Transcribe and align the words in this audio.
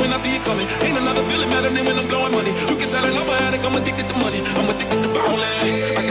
when 0.00 0.12
I 0.12 0.16
see 0.16 0.34
it 0.34 0.42
coming. 0.42 0.66
Ain't 0.80 0.96
another 0.96 1.22
feeling 1.30 1.50
better 1.50 1.70
than 1.70 1.84
when 1.84 1.96
I'm 1.98 2.08
blowing 2.08 2.32
money. 2.32 2.50
You 2.50 2.76
can 2.76 2.88
tell 2.88 3.04
it 3.04 3.12
a 3.12 3.32
addict, 3.44 3.64
I'm 3.64 3.76
addicted 3.76 4.08
to 4.08 4.16
money. 4.16 4.40
I'm 4.58 4.68
addicted 4.72 5.02
to 5.04 5.08
ballin'. 5.12 6.09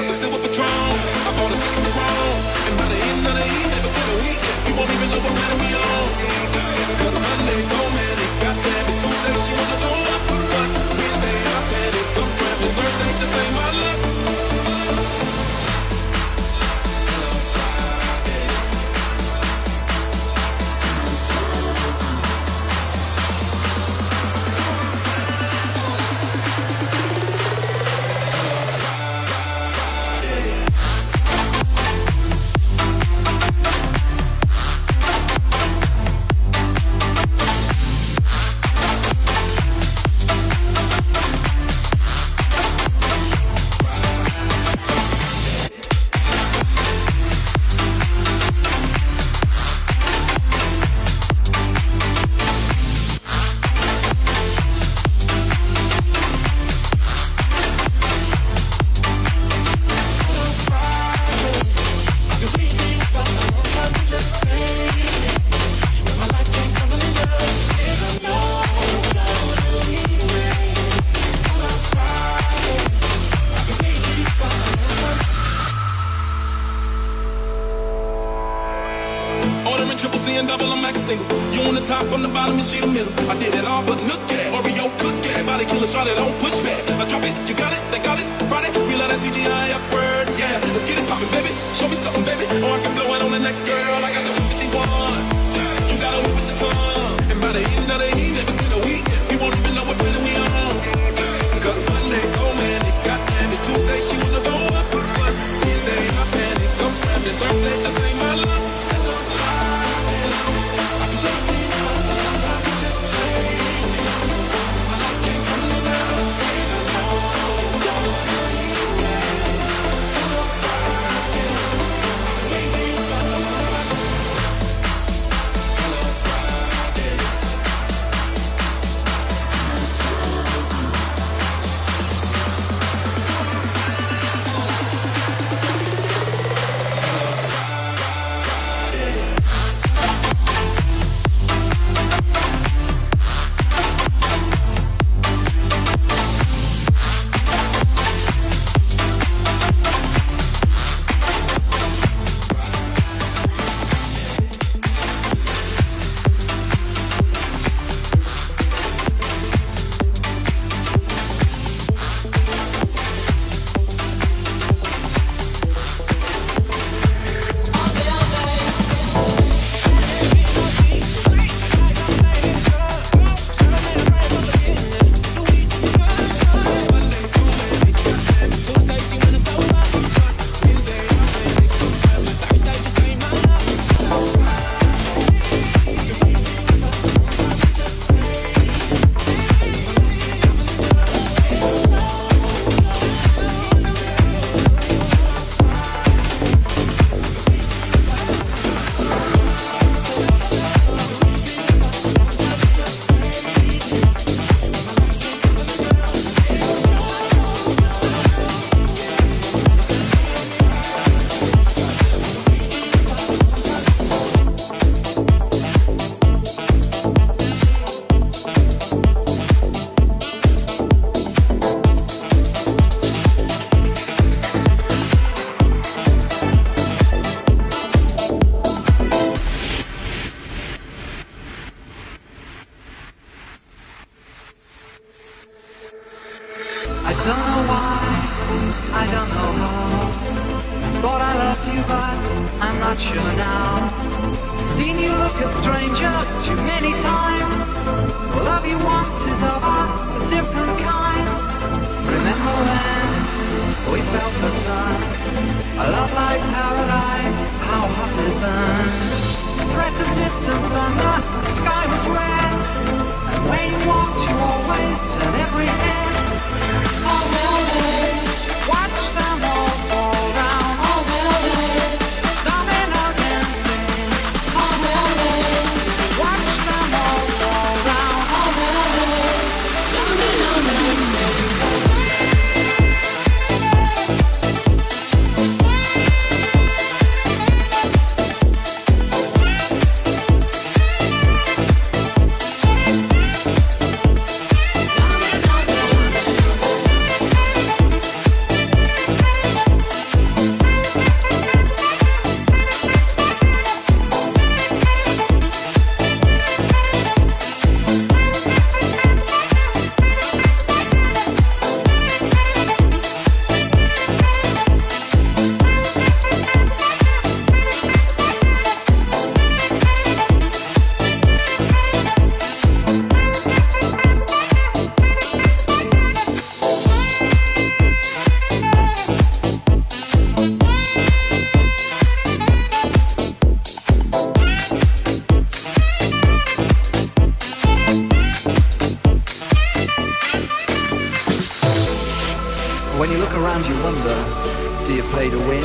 Around, 343.49 343.67
you 343.67 343.83
wonder 343.83 344.85
do 344.85 344.93
you 344.93 345.01
play 345.01 345.29
to 345.31 345.39
win? 345.47 345.63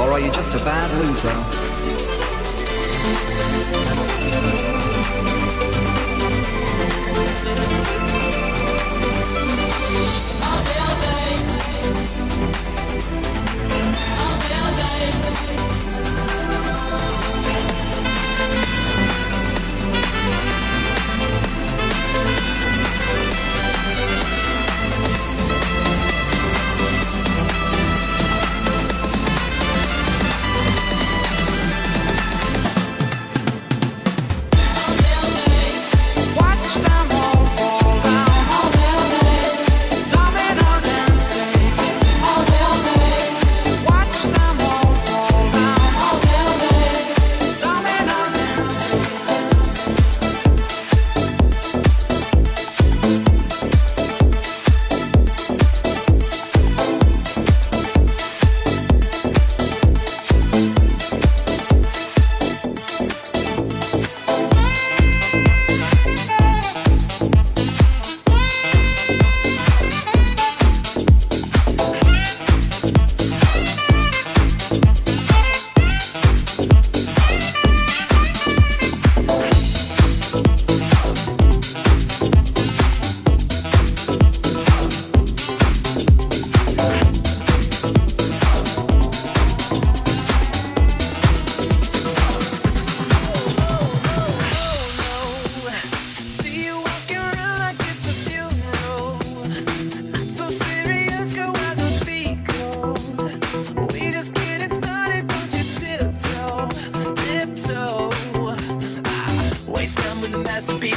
Or 0.00 0.10
are 0.10 0.18
you 0.18 0.32
just 0.32 0.54
a 0.54 0.58
bad 0.64 0.90
loser? 0.98 1.30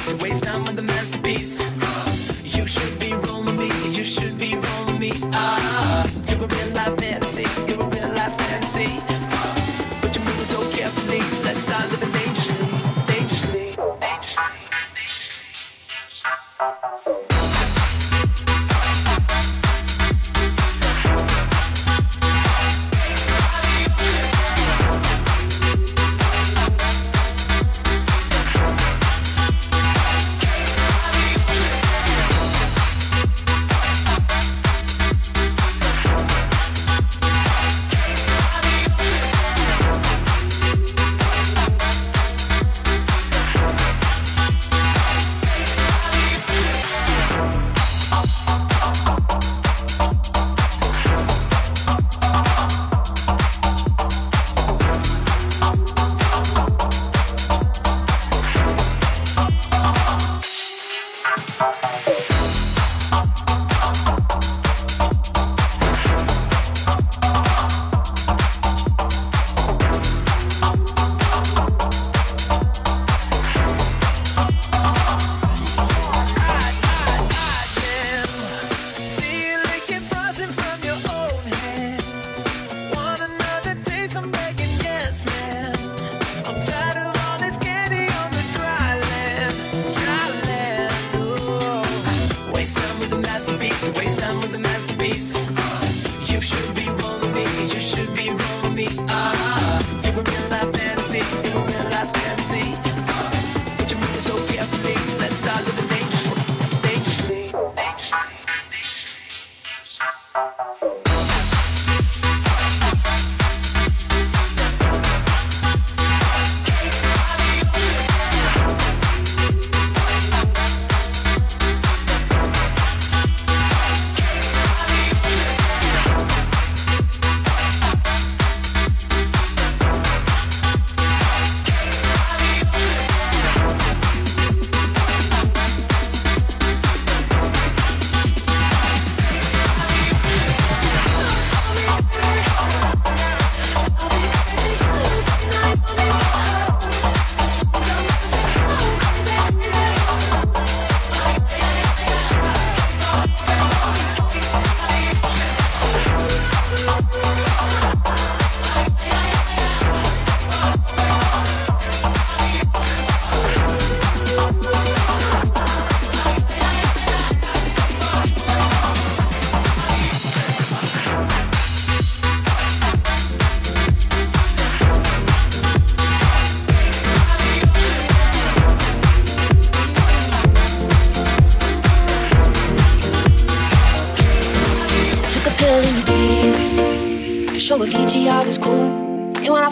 the 0.05 0.34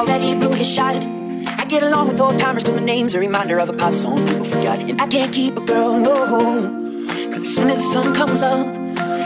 Already 0.00 0.34
blew 0.34 0.52
his 0.52 0.72
shot. 0.72 1.19
Get 1.70 1.84
along 1.84 2.08
with 2.08 2.20
old 2.20 2.36
timers, 2.36 2.64
cause 2.64 2.74
my 2.74 2.84
name's 2.84 3.14
a 3.14 3.20
reminder 3.20 3.60
of 3.60 3.68
a 3.68 3.72
pop 3.72 3.94
song 3.94 4.26
people 4.26 4.42
forgot. 4.42 4.80
And 4.80 5.00
I 5.00 5.06
can't 5.06 5.32
keep 5.32 5.56
a 5.56 5.60
girl, 5.60 5.96
no. 5.96 7.06
Cause 7.30 7.44
as 7.44 7.54
soon 7.54 7.70
as 7.70 7.78
the 7.78 7.84
sun 7.92 8.12
comes 8.12 8.42
up, 8.42 8.66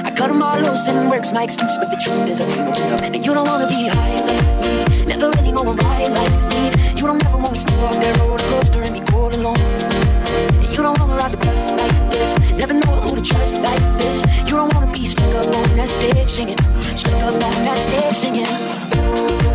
I 0.05 0.11
cut 0.15 0.29
them 0.29 0.43
all 0.43 0.59
loose 0.59 0.87
and 0.87 1.09
work's 1.09 1.33
my 1.33 1.45
excuse. 1.45 1.79
But 1.79 1.91
the 1.91 1.97
truth 1.97 2.29
is, 2.29 2.43
I 2.43 2.47
can't 2.51 2.77
enough. 2.77 3.01
And 3.01 3.25
you 3.25 3.33
don't 3.33 3.49
wanna 3.49 3.67
be 3.67 3.89
high 3.89 4.21
like 4.29 4.61
me, 4.61 5.05
never 5.07 5.31
really 5.31 5.53
know 5.53 5.63
a 5.63 5.73
ride 5.73 6.13
like 6.13 6.37
me. 6.53 6.93
You 7.01 7.07
don't 7.07 7.25
ever 7.25 7.39
wanna 7.39 7.57
step 7.57 7.79
off 7.79 7.97
that 7.99 8.19
roller 8.19 8.37
coaster 8.37 8.83
and 8.83 8.93
be 8.93 9.01
all 9.15 9.35
alone. 9.35 9.57
And 9.57 10.69
you 10.69 10.83
don't 10.83 11.01
wanna 11.01 11.17
ride 11.17 11.33
the 11.33 11.39
bus 11.39 11.71
like 11.71 12.11
this, 12.11 12.39
never 12.61 12.75
know 12.75 12.93
who 13.09 13.17
to 13.17 13.23
trust 13.23 13.57
like 13.63 13.81
this. 13.97 14.21
You 14.45 14.57
don't 14.61 14.71
wanna 14.75 14.93
be 14.93 15.07
stuck 15.07 15.35
up 15.35 15.47
on 15.47 15.77
that 15.79 15.89
stage 15.89 16.29
singing, 16.29 16.59
stuck 16.95 17.23
up 17.23 17.43
on 17.43 17.65
that 17.65 17.79
stage 17.79 18.13
singing. 18.13 19.54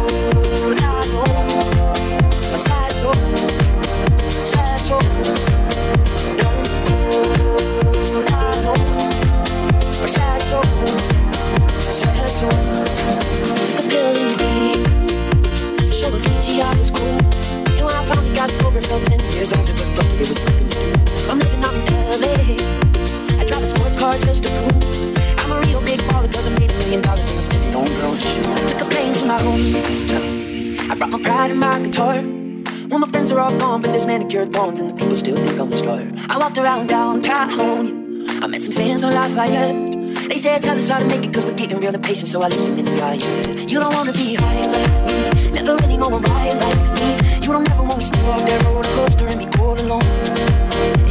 Said, 40.89 40.99
to 41.01 41.05
make 41.05 41.23
it 41.23 41.31
cause 41.31 41.45
we're 41.45 41.53
getting 41.53 41.79
real 41.79 41.93
impatient. 41.93 42.27
So 42.29 42.41
I 42.41 42.47
looked 42.47 42.65
them 42.65 42.79
in 42.79 42.85
the 42.85 43.01
eye 43.03 43.21
you 43.69 43.79
don't 43.79 43.93
wanna 43.93 44.11
be 44.11 44.33
high 44.33 44.65
like 44.73 44.93
me. 45.05 45.51
Never 45.51 45.75
really 45.75 45.97
know 45.97 46.09
a 46.09 46.17
ride 46.17 46.57
like 46.65 46.81
me. 46.97 47.09
You 47.45 47.51
don't 47.53 47.69
ever 47.69 47.83
wanna 47.83 48.01
step 48.01 48.25
off 48.25 48.43
that 48.43 48.63
roller 48.63 48.89
coaster 48.97 49.27
and 49.27 49.37
be 49.37 49.47
all 49.59 49.77
alone. 49.83 50.09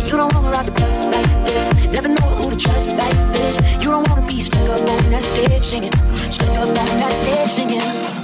You 0.08 0.16
don't 0.20 0.34
wanna 0.34 0.50
ride 0.50 0.66
the 0.66 0.72
bus 0.72 1.04
like 1.14 1.30
this, 1.46 1.64
never 1.94 2.08
know 2.08 2.28
who 2.38 2.50
to 2.50 2.56
trust 2.56 2.90
like 2.96 3.18
this. 3.32 3.54
You 3.82 3.90
don't 3.94 4.08
wanna 4.08 4.26
be 4.26 4.40
stuck 4.40 4.68
up 4.68 4.80
on 4.80 5.10
that 5.12 5.22
stage 5.22 5.62
singing, 5.62 5.92
stuck 6.28 6.56
up 6.58 6.68
on 6.68 6.96
that 7.02 7.12
stage 7.12 7.50
singing. 7.56 8.17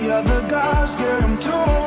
the 0.00 0.14
other 0.14 0.48
guys 0.48 0.94
get 0.96 1.20
them 1.20 1.38
too. 1.40 1.83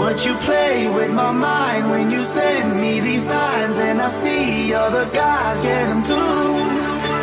But 0.00 0.24
you 0.24 0.34
play 0.36 0.88
with 0.88 1.12
my 1.12 1.30
mind 1.30 1.90
when 1.90 2.10
you 2.10 2.24
send 2.24 2.80
me 2.80 3.00
these 3.00 3.28
signs, 3.28 3.78
and 3.78 4.00
I 4.00 4.08
see 4.08 4.72
other 4.72 5.04
guys 5.10 5.60
get 5.60 5.88
them 5.88 6.02
too. 6.02 7.19